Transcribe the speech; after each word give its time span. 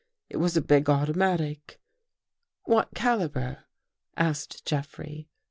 It 0.31 0.37
was 0.37 0.57
a 0.57 0.61
big 0.61 0.89
automatic."" 0.89 1.79
What 2.65 2.95
caliber?" 2.95 3.65
asked 4.17 4.65
Jeffrey. 4.65 5.29